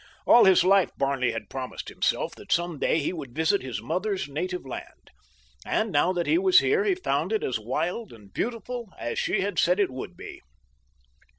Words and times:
All 0.25 0.45
his 0.45 0.63
life 0.63 0.89
Barney 0.97 1.29
had 1.29 1.47
promised 1.47 1.89
himself 1.89 2.33
that 2.33 2.51
some 2.51 2.79
day 2.79 2.97
he 2.97 3.11
should 3.11 3.35
visit 3.35 3.61
his 3.61 3.83
mother's 3.83 4.27
native 4.27 4.65
land, 4.65 5.11
and 5.63 5.91
now 5.91 6.11
that 6.11 6.25
he 6.25 6.39
was 6.39 6.57
here 6.57 6.83
he 6.85 6.95
found 6.95 7.31
it 7.31 7.43
as 7.43 7.59
wild 7.59 8.11
and 8.11 8.33
beautiful 8.33 8.89
as 8.97 9.19
she 9.19 9.41
had 9.41 9.59
said 9.59 9.79
it 9.79 9.91
would 9.91 10.17
be. 10.17 10.41